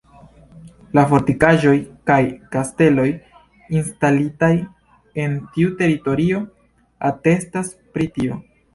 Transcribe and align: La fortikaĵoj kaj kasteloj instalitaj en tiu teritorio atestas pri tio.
La 0.99 1.03
fortikaĵoj 1.11 1.73
kaj 2.11 2.15
kasteloj 2.57 3.07
instalitaj 3.81 4.53
en 5.27 5.39
tiu 5.55 5.79
teritorio 5.85 6.45
atestas 7.15 7.75
pri 7.95 8.15
tio. 8.19 8.45